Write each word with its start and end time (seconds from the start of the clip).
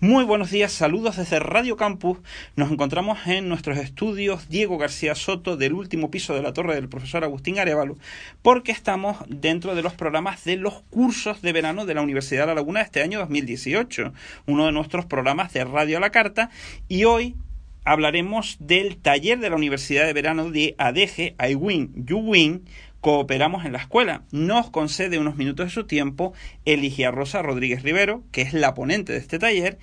Muy 0.00 0.22
buenos 0.22 0.52
días, 0.52 0.70
saludos 0.70 1.16
desde 1.16 1.40
Radio 1.40 1.76
Campus. 1.76 2.18
Nos 2.54 2.70
encontramos 2.70 3.18
en 3.26 3.48
nuestros 3.48 3.78
estudios 3.78 4.48
Diego 4.48 4.78
García 4.78 5.16
Soto 5.16 5.56
del 5.56 5.72
último 5.72 6.08
piso 6.08 6.36
de 6.36 6.42
la 6.42 6.52
torre 6.52 6.76
del 6.76 6.88
profesor 6.88 7.24
Agustín 7.24 7.58
Arevalo, 7.58 7.98
porque 8.40 8.70
estamos 8.70 9.16
dentro 9.26 9.74
de 9.74 9.82
los 9.82 9.94
programas 9.94 10.44
de 10.44 10.56
los 10.56 10.82
cursos 10.82 11.42
de 11.42 11.52
verano 11.52 11.84
de 11.84 11.94
la 11.94 12.02
Universidad 12.02 12.42
de 12.42 12.46
La 12.46 12.54
Laguna 12.54 12.78
de 12.78 12.84
este 12.84 13.02
año 13.02 13.18
2018, 13.18 14.12
uno 14.46 14.66
de 14.66 14.72
nuestros 14.72 15.04
programas 15.04 15.52
de 15.52 15.64
Radio 15.64 15.96
a 15.96 16.00
la 16.00 16.10
Carta, 16.10 16.50
y 16.86 17.02
hoy 17.02 17.34
hablaremos 17.82 18.56
del 18.60 18.98
taller 18.98 19.40
de 19.40 19.50
la 19.50 19.56
Universidad 19.56 20.06
de 20.06 20.12
Verano 20.12 20.52
de 20.52 20.76
ADEGE, 20.78 21.34
I 21.44 21.56
Win, 21.56 22.04
You 22.06 22.18
Win, 22.18 22.66
Cooperamos 23.00 23.64
en 23.64 23.72
la 23.72 23.78
escuela. 23.78 24.22
Nos 24.32 24.70
concede 24.70 25.18
unos 25.18 25.36
minutos 25.36 25.66
de 25.66 25.70
su 25.70 25.84
tiempo 25.84 26.32
Eligia 26.64 27.10
Rosa 27.10 27.42
Rodríguez 27.42 27.82
Rivero, 27.82 28.24
que 28.32 28.42
es 28.42 28.52
la 28.52 28.74
ponente 28.74 29.12
de 29.12 29.18
este 29.18 29.38
taller, 29.38 29.78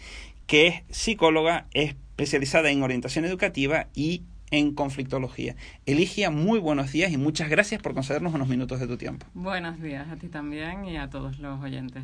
que 0.48 0.68
es 0.68 0.84
psicóloga 0.90 1.68
especializada 1.74 2.70
en 2.70 2.84
orientación 2.84 3.26
educativa 3.26 3.88
y 3.94 4.24
en 4.52 4.74
conflictología. 4.74 5.56
Eligia, 5.86 6.30
muy 6.30 6.60
buenos 6.60 6.92
días 6.92 7.12
y 7.12 7.18
muchas 7.18 7.50
gracias 7.50 7.82
por 7.82 7.94
concedernos 7.94 8.34
unos 8.34 8.48
minutos 8.48 8.80
de 8.80 8.88
tu 8.88 8.98
tiempo. 8.98 9.26
Buenos 9.34 9.82
días 9.82 10.08
a 10.10 10.18
ti 10.18 10.28
también 10.28 10.86
y 10.86 10.98
a 10.98 11.10
todos 11.10 11.40
los 11.40 11.62
oyentes. 11.62 12.04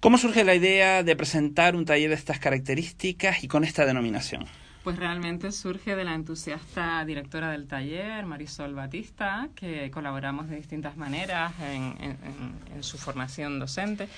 ¿Cómo 0.00 0.18
surge 0.18 0.44
la 0.44 0.54
idea 0.54 1.02
de 1.02 1.16
presentar 1.16 1.76
un 1.76 1.84
taller 1.84 2.10
de 2.10 2.16
estas 2.16 2.38
características 2.38 3.42
y 3.42 3.48
con 3.48 3.64
esta 3.64 3.86
denominación? 3.86 4.44
Pues 4.84 4.98
realmente 4.98 5.50
surge 5.50 5.96
de 5.96 6.04
la 6.04 6.14
entusiasta 6.14 7.02
directora 7.06 7.50
del 7.50 7.66
taller, 7.66 8.26
Marisol 8.26 8.74
Batista, 8.74 9.48
que 9.54 9.90
colaboramos 9.90 10.50
de 10.50 10.56
distintas 10.56 10.98
maneras 10.98 11.54
en, 11.58 12.82
su 12.82 12.98
formación 12.98 13.58
docente 13.58 14.08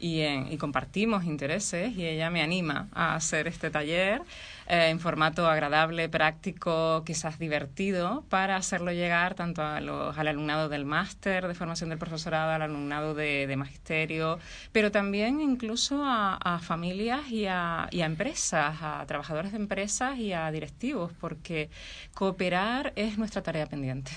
y, 0.00 0.22
y 0.24 0.56
compartimos 0.56 1.24
intereses 1.24 1.96
y 1.96 2.04
ella 2.04 2.28
me 2.30 2.42
anima 2.42 2.88
a 2.92 3.14
hacer 3.14 3.46
este 3.46 3.70
taller 3.70 4.20
eh, 4.68 4.88
en 4.90 5.00
formato 5.00 5.48
agradable, 5.48 6.08
práctico, 6.08 7.02
quizás 7.04 7.38
divertido, 7.38 8.24
para 8.28 8.56
hacerlo 8.56 8.92
llegar 8.92 9.34
tanto 9.34 9.62
a 9.62 9.80
los, 9.80 10.16
al 10.18 10.28
alumnado 10.28 10.68
del 10.68 10.84
máster 10.84 11.46
de 11.46 11.54
formación 11.54 11.90
del 11.90 11.98
profesorado, 11.98 12.52
al 12.52 12.62
alumnado 12.62 13.14
de, 13.14 13.54
magisterio, 13.56 14.38
pero 14.72 14.90
también 14.90 15.40
incluso 15.40 16.02
a, 16.04 16.60
familias 16.62 17.30
y 17.30 17.46
a, 17.46 17.88
y 17.90 18.00
a 18.00 18.06
empresas, 18.06 18.76
a 18.82 19.04
trabajadores 19.06 19.52
de 19.52 19.58
empresas 19.58 20.18
y 20.18 20.32
a 20.32 20.50
directivos, 20.50 21.12
porque 21.20 21.70
cooperar 22.14 22.92
es 22.96 23.18
nuestra 23.18 23.42
tarea 23.42 23.66
pendiente. 23.66 24.12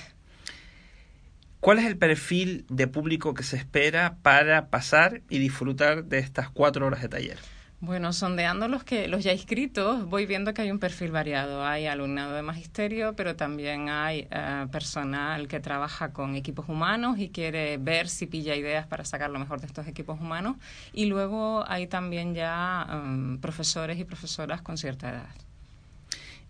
¿Cuál 1.59 1.79
es 1.79 1.85
el 1.85 1.97
perfil 1.97 2.65
de 2.69 2.87
público 2.87 3.33
que 3.33 3.43
se 3.43 3.57
espera 3.57 4.17
para 4.21 4.67
pasar 4.69 5.21
y 5.29 5.39
disfrutar 5.39 6.05
de 6.05 6.19
estas 6.19 6.49
cuatro 6.49 6.85
horas 6.85 7.01
de 7.01 7.09
taller? 7.09 7.37
Bueno, 7.81 8.11
sondeando 8.11 8.67
los 8.67 8.83
que 8.83 9.07
los 9.07 9.23
ya 9.23 9.31
inscritos, 9.31 10.05
voy 10.09 10.25
viendo 10.25 10.53
que 10.53 10.63
hay 10.63 10.69
un 10.69 10.79
perfil 10.79 11.11
variado. 11.11 11.65
Hay 11.65 11.85
alumnado 11.85 12.33
de 12.33 12.41
magisterio, 12.41 13.15
pero 13.15 13.37
también 13.37 13.87
hay 13.87 14.27
eh, 14.31 14.67
personal 14.69 15.47
que 15.47 15.61
trabaja 15.61 16.11
con 16.11 16.35
equipos 16.35 16.67
humanos 16.67 17.19
y 17.19 17.29
quiere 17.29 17.77
ver 17.77 18.09
si 18.09 18.25
pilla 18.25 18.53
ideas 18.53 18.85
para 18.85 19.05
sacar 19.05 19.29
lo 19.29 19.39
mejor 19.39 19.61
de 19.61 19.67
estos 19.67 19.87
equipos 19.87 20.19
humanos. 20.19 20.57
Y 20.91 21.05
luego 21.05 21.63
hay 21.69 21.87
también 21.87 22.35
ya 22.35 22.85
em, 22.91 23.37
profesores 23.39 23.97
y 23.97 24.03
profesoras 24.03 24.61
con 24.61 24.77
cierta 24.77 25.09
edad. 25.11 25.29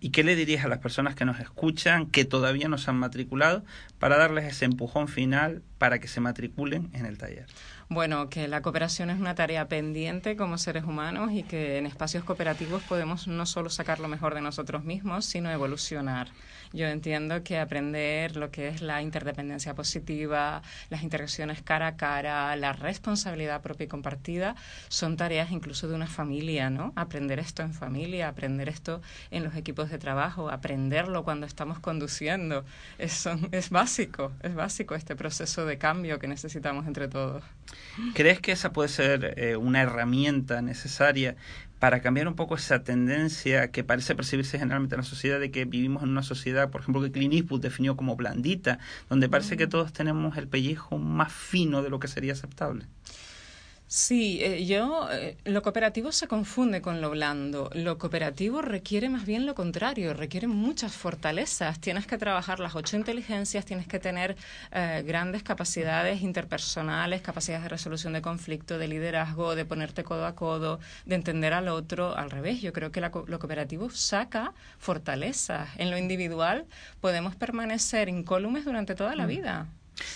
¿Y 0.01 0.09
qué 0.09 0.23
le 0.23 0.35
dirías 0.35 0.66
a 0.66 0.69
las 0.69 0.79
personas 0.79 1.13
que 1.13 1.25
nos 1.25 1.39
escuchan, 1.39 2.07
que 2.07 2.25
todavía 2.25 2.69
no 2.69 2.78
se 2.78 2.89
han 2.89 2.97
matriculado, 2.97 3.63
para 4.00 4.18
darles 4.18 4.45
ese 4.45 4.66
empujón 4.66 5.09
final 5.09 5.62
para 5.78 6.00
que 6.00 6.07
se 6.07 6.22
matriculen 6.22 6.89
en 6.94 7.06
el 7.06 7.18
taller? 7.18 7.45
Bueno, 7.91 8.29
que 8.29 8.47
la 8.47 8.61
cooperación 8.61 9.09
es 9.09 9.19
una 9.19 9.33
tarea 9.33 9.67
pendiente 9.67 10.35
como 10.35 10.59
seres 10.59 10.83
humanos 10.83 11.31
y 11.33 11.41
que 11.41 11.79
en 11.79 11.88
espacios 11.88 12.23
cooperativos 12.23 12.83
podemos 12.83 13.27
no 13.27 13.47
solo 13.47 13.72
sacar 13.72 14.00
lo 14.00 14.07
mejor 14.07 14.35
de 14.35 14.41
nosotros 14.41 14.83
mismos, 14.83 15.25
sino 15.25 15.50
evolucionar. 15.50 16.27
Yo 16.72 16.85
entiendo 16.85 17.44
que 17.44 17.57
aprender 17.57 18.35
lo 18.35 18.51
que 18.51 18.67
es 18.67 18.83
la 18.83 19.01
interdependencia 19.01 19.73
positiva, 19.73 20.61
las 20.91 21.01
interacciones 21.01 21.63
cara 21.63 21.88
a 21.88 21.97
cara, 21.97 22.55
la 22.57 22.73
responsabilidad 22.73 23.63
propia 23.63 23.85
y 23.85 23.88
compartida, 23.88 24.56
son 24.88 25.17
tareas 25.17 25.50
incluso 25.50 25.88
de 25.88 25.95
una 25.95 26.06
familia, 26.06 26.69
¿no? 26.69 26.94
Aprender 26.95 27.39
esto 27.39 27.63
en 27.63 27.73
familia, 27.73 28.27
aprender 28.27 28.69
esto 28.69 29.01
en 29.31 29.44
los 29.44 29.56
equipos 29.56 29.89
de 29.89 29.97
trabajo, 29.97 30.51
aprenderlo 30.51 31.23
cuando 31.23 31.47
estamos 31.47 31.79
conduciendo. 31.79 32.63
Es, 33.00 33.27
es 33.51 33.71
básico, 33.71 34.31
es 34.44 34.53
básico 34.53 34.94
este 34.94 35.16
proceso 35.16 35.66
de 35.66 35.79
cambio 35.79 36.19
que 36.19 36.27
necesitamos 36.27 36.85
entre 36.85 37.07
todos. 37.07 37.44
¿Crees 38.13 38.40
que 38.40 38.51
esa 38.51 38.72
puede 38.72 38.90
ser 38.90 39.34
eh, 39.38 39.57
una 39.57 39.81
herramienta 39.81 40.62
necesaria 40.62 41.35
para 41.79 42.01
cambiar 42.01 42.28
un 42.28 42.35
poco 42.35 42.56
esa 42.56 42.84
tendencia 42.84 43.72
que 43.72 43.84
parece 43.84 44.16
percibirse 44.16 44.59
generalmente 44.59 44.95
en 44.95 45.01
la 45.01 45.06
sociedad 45.06 45.40
de 45.40 45.50
que 45.50 45.66
vivimos 45.66 46.03
en 46.03 46.09
una 46.09 46.23
sociedad, 46.23 46.69
por 46.69 46.81
ejemplo, 46.81 47.01
que 47.01 47.12
Clint 47.12 47.34
Eastwood 47.34 47.62
definió 47.62 47.95
como 47.95 48.16
blandita, 48.16 48.79
donde 49.09 49.29
parece 49.29 49.56
que 49.56 49.68
mm. 49.68 49.69
todos 49.69 49.94
tenemos 49.94 50.38
el 50.38 50.47
pellejo 50.47 50.97
más 50.97 51.31
fino 51.31 51.81
de 51.81 51.89
lo 51.89 52.00
que 52.00 52.09
sería 52.09 52.34
aceptable. 52.34 52.85
Sí, 53.91 54.38
eh, 54.44 54.67
yo, 54.67 55.09
eh, 55.11 55.35
lo 55.45 55.63
cooperativo 55.63 56.11
se 56.11 56.27
confunde 56.27 56.79
con 56.79 57.01
lo 57.01 57.09
blando. 57.09 57.72
Lo 57.73 57.97
cooperativo 57.97 58.61
requiere 58.61 59.09
más 59.09 59.25
bien 59.25 59.47
lo 59.47 59.55
contrario, 59.55 60.13
requiere 60.13 60.45
muchas 60.45 60.94
fortalezas. 60.94 61.79
Tienes 61.81 62.05
que 62.05 62.19
trabajar 62.19 62.59
las 62.59 62.75
ocho 62.75 62.97
inteligencias, 62.97 63.66
tienes 63.66 63.88
que 63.88 63.97
tener 63.97 64.38
eh, 64.72 65.03
grandes 65.07 65.41
capacidades 65.41 66.22
interpersonales, 66.22 67.23
capacidades 67.23 67.63
de 67.63 67.69
resolución 67.69 68.13
de 68.13 68.22
conflicto, 68.22 68.77
de 68.77 68.88
liderazgo, 68.88 69.55
de 69.55 69.66
ponerte 69.66 70.03
codo 70.03 70.27
a 70.27 70.35
codo, 70.35 70.79
de 71.06 71.16
entender 71.16 71.53
al 71.53 71.67
otro. 71.67 72.16
Al 72.16 72.29
revés, 72.29 72.61
yo 72.61 72.71
creo 72.73 72.91
que 72.91 73.01
lo 73.01 73.39
cooperativo 73.39 73.89
saca 73.89 74.53
fortalezas. 74.77 75.67
En 75.77 75.89
lo 75.89 75.97
individual 75.97 76.67
podemos 77.01 77.35
permanecer 77.35 78.07
incólumes 78.07 78.66
durante 78.66 78.94
toda 78.94 79.16
la 79.16 79.25
mm. 79.25 79.29
vida. 79.29 79.67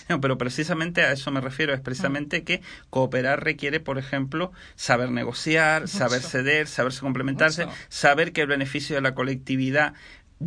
No, 0.09 0.21
pero 0.21 0.37
precisamente 0.37 1.01
a 1.01 1.11
eso 1.11 1.31
me 1.31 1.41
refiero, 1.41 1.73
es 1.73 1.81
precisamente 1.81 2.43
que 2.43 2.61
cooperar 2.89 3.43
requiere, 3.43 3.79
por 3.79 3.97
ejemplo, 3.97 4.51
saber 4.75 5.11
negociar, 5.11 5.87
saber 5.87 6.21
ceder, 6.21 6.67
saberse 6.67 7.01
complementarse, 7.01 7.67
saber 7.89 8.33
que 8.33 8.41
el 8.41 8.47
beneficio 8.47 8.95
de 8.95 9.01
la 9.01 9.13
colectividad 9.13 9.93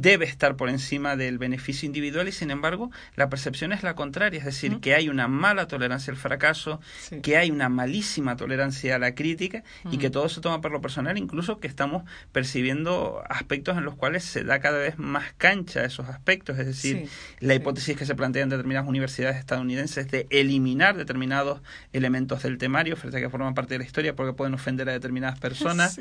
debe 0.01 0.27
estar 0.27 0.57
por 0.57 0.69
encima 0.69 1.17
del 1.17 1.39
beneficio 1.39 1.87
individual 1.87 2.29
y 2.29 2.33
sin 2.33 2.51
embargo 2.51 2.91
la 3.15 3.29
percepción 3.29 3.73
es 3.73 3.83
la 3.83 3.95
contraria, 3.95 4.39
es 4.39 4.45
decir, 4.45 4.81
que 4.81 4.95
hay 4.95 5.09
una 5.09 5.27
mala 5.27 5.67
tolerancia 5.67 6.11
al 6.11 6.19
fracaso, 6.19 6.81
que 7.23 7.37
hay 7.37 7.51
una 7.51 7.69
malísima 7.69 8.37
tolerancia 8.37 8.97
a 8.97 8.99
la 8.99 9.15
crítica 9.15 9.65
y 9.91 9.99
que 9.99 10.11
todo 10.11 10.29
se 10.29 10.41
toma 10.41 10.61
por 10.61 10.71
lo 10.71 10.81
personal, 10.81 11.17
incluso 11.17 11.61
que 11.61 11.67
estamos 11.67 12.05
percibiendo 12.33 13.23
aspectos 13.29 13.77
en 13.79 13.85
los 13.85 13.95
cuales 13.95 14.25
se 14.25 14.45
da 14.45 14.61
cada 14.61 14.79
vez 14.79 14.99
más 14.99 15.33
cancha 15.39 15.81
a 15.81 15.85
esos 15.85 16.09
aspectos, 16.09 16.59
es 16.59 16.67
decir, 16.67 17.09
la 17.41 17.55
hipótesis 17.55 17.97
que 17.97 18.05
se 18.05 18.15
plantea 18.15 18.43
en 18.43 18.51
determinadas 18.51 18.89
universidades 18.89 19.37
estadounidenses 19.37 20.11
de 20.11 20.27
eliminar 20.31 20.97
determinados 20.97 21.63
elementos 21.93 22.43
del 22.43 22.59
temario 22.59 22.97
frente 22.97 23.19
a 23.19 23.21
que 23.21 23.31
forman 23.31 23.55
parte 23.55 23.75
de 23.75 23.79
la 23.79 23.85
historia 23.85 24.15
porque 24.15 24.35
pueden 24.35 24.55
ofender 24.55 24.89
a 24.89 24.93
determinadas 24.93 25.39
personas, 25.47 25.99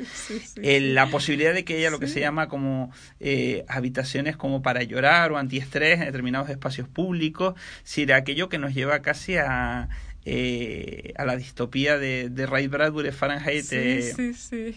eh, 0.56 0.80
la 0.80 1.08
posibilidad 1.08 1.54
de 1.54 1.64
que 1.64 1.76
haya 1.76 1.90
lo 1.90 1.98
que 1.98 2.08
se 2.08 2.20
llama 2.20 2.48
como 2.48 2.92
eh, 3.20 3.64
habitaciones 3.86 4.36
como 4.36 4.62
para 4.62 4.82
llorar 4.82 5.30
o 5.30 5.38
antiestrés 5.38 6.00
en 6.00 6.06
determinados 6.06 6.50
espacios 6.50 6.88
públicos, 6.88 7.54
si 7.84 8.10
aquello 8.10 8.48
que 8.48 8.58
nos 8.58 8.74
lleva 8.74 9.00
casi 9.00 9.36
a, 9.36 9.88
eh, 10.24 11.12
a 11.16 11.24
la 11.24 11.36
distopía 11.36 11.98
de, 11.98 12.28
de 12.28 12.46
Ray 12.46 12.66
Bradbury, 12.66 13.12
Fahrenheit. 13.12 13.64
Sí, 13.64 13.76
eh, 13.76 14.12
sí, 14.14 14.34
sí 14.34 14.76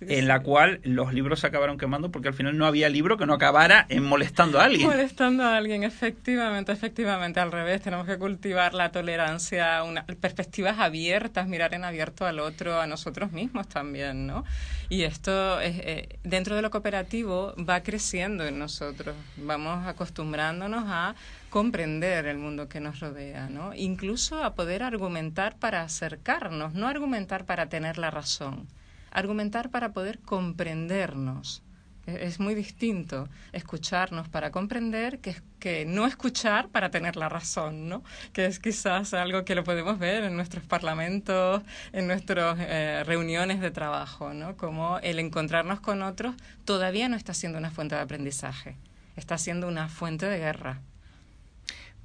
en 0.00 0.28
la 0.28 0.40
cual 0.40 0.80
los 0.84 1.12
libros 1.12 1.40
se 1.40 1.46
acabaron 1.46 1.78
quemando 1.78 2.10
porque 2.10 2.28
al 2.28 2.34
final 2.34 2.56
no 2.56 2.66
había 2.66 2.88
libro 2.88 3.16
que 3.16 3.26
no 3.26 3.34
acabara 3.34 3.86
en 3.88 4.04
molestando 4.04 4.60
a 4.60 4.64
alguien. 4.64 4.88
Molestando 4.88 5.44
a 5.44 5.56
alguien, 5.56 5.84
efectivamente, 5.84 6.72
efectivamente, 6.72 7.40
al 7.40 7.52
revés, 7.52 7.82
tenemos 7.82 8.06
que 8.06 8.18
cultivar 8.18 8.74
la 8.74 8.90
tolerancia, 8.90 9.82
una, 9.82 10.04
perspectivas 10.04 10.78
abiertas, 10.78 11.48
mirar 11.48 11.74
en 11.74 11.84
abierto 11.84 12.26
al 12.26 12.38
otro, 12.40 12.80
a 12.80 12.86
nosotros 12.86 13.32
mismos 13.32 13.68
también, 13.68 14.26
¿no? 14.26 14.44
Y 14.88 15.02
esto, 15.02 15.60
es, 15.60 15.76
eh, 15.80 16.18
dentro 16.24 16.56
de 16.56 16.62
lo 16.62 16.70
cooperativo, 16.70 17.54
va 17.58 17.82
creciendo 17.82 18.46
en 18.46 18.58
nosotros, 18.58 19.14
vamos 19.36 19.86
acostumbrándonos 19.86 20.84
a 20.86 21.14
comprender 21.50 22.26
el 22.26 22.38
mundo 22.38 22.68
que 22.68 22.80
nos 22.80 23.00
rodea, 23.00 23.48
¿no? 23.48 23.74
Incluso 23.74 24.42
a 24.42 24.54
poder 24.54 24.82
argumentar 24.82 25.56
para 25.56 25.82
acercarnos, 25.82 26.74
no 26.74 26.88
argumentar 26.88 27.44
para 27.44 27.68
tener 27.68 27.98
la 27.98 28.10
razón, 28.10 28.66
argumentar 29.10 29.70
para 29.70 29.92
poder 29.92 30.18
comprendernos. 30.20 31.62
E, 32.08 32.26
es 32.26 32.40
muy 32.40 32.54
distinto 32.54 33.28
escucharnos 33.52 34.28
para 34.28 34.50
comprender 34.50 35.18
que, 35.20 35.36
que 35.58 35.84
no 35.84 36.06
escuchar 36.06 36.68
para 36.68 36.90
tener 36.90 37.16
la 37.16 37.28
razón, 37.28 37.88
¿no? 37.88 38.02
Que 38.32 38.46
es 38.46 38.58
quizás 38.58 39.12
algo 39.14 39.44
que 39.44 39.54
lo 39.54 39.64
podemos 39.64 39.98
ver 39.98 40.24
en 40.24 40.34
nuestros 40.36 40.64
parlamentos, 40.64 41.62
en 41.92 42.06
nuestras 42.06 42.56
eh, 42.60 43.04
reuniones 43.04 43.60
de 43.60 43.70
trabajo, 43.70 44.32
¿no? 44.32 44.56
Como 44.56 44.98
el 45.00 45.18
encontrarnos 45.18 45.80
con 45.80 46.02
otros 46.02 46.34
todavía 46.64 47.08
no 47.08 47.16
está 47.16 47.34
siendo 47.34 47.58
una 47.58 47.70
fuente 47.70 47.94
de 47.94 48.00
aprendizaje, 48.00 48.76
está 49.16 49.36
siendo 49.36 49.68
una 49.68 49.88
fuente 49.88 50.26
de 50.26 50.38
guerra. 50.38 50.80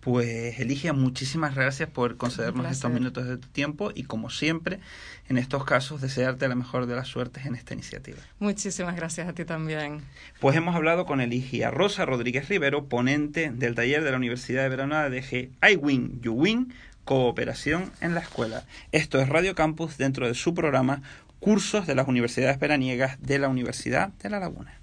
Pues 0.04 0.60
Eligia, 0.60 0.92
muchísimas 0.92 1.56
gracias 1.56 1.90
por 1.90 2.18
concedernos 2.18 2.70
estos 2.70 2.92
minutos 2.92 3.26
de 3.26 3.38
tu 3.38 3.48
tiempo 3.48 3.92
y 3.96 4.04
como 4.04 4.30
siempre, 4.30 4.80
en 5.30 5.38
estos 5.38 5.64
casos, 5.64 6.02
desearte 6.02 6.46
la 6.50 6.56
mejor 6.56 6.88
de 6.88 6.96
las 6.96 7.08
suertes 7.08 7.46
en 7.46 7.56
esta 7.56 7.74
iniciativa. 7.74 8.18
Muchísimas 8.40 8.98
gracias 8.98 9.30
a 9.30 9.34
ti 9.34 9.46
también. 9.46 10.02
Pues 10.42 10.58
hemos 10.58 10.76
hablado 10.76 11.06
con 11.06 11.22
Eligia 11.22 11.72
Rosa 11.72 12.06
Rodríguez 12.06 12.50
Rivero, 12.50 12.90
ponente 12.90 13.50
del 13.50 13.76
taller 13.76 14.04
de 14.04 14.12
la 14.12 14.18
Universidad 14.18 14.64
de 14.64 14.70
Verano 14.70 14.96
ADG 14.96 15.52
I 15.72 15.76
Win, 15.78 16.20
You 16.22 16.34
Win, 16.34 16.74
Cooperación 17.06 17.90
en 18.02 18.14
la 18.14 18.20
Escuela. 18.20 18.66
Esto 18.92 19.22
es 19.22 19.30
Radio 19.30 19.56
Campus 19.56 19.98
dentro 19.98 20.28
de 20.28 20.34
su 20.34 20.54
programa 20.54 21.02
Cursos 21.40 21.88
de 21.88 21.96
las 21.96 22.10
Universidades 22.10 22.60
Veraniegas 22.60 23.22
de 23.22 23.40
la 23.40 23.48
Universidad 23.48 24.10
de 24.22 24.30
La 24.30 24.40
Laguna. 24.42 24.83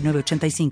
85 0.01 0.69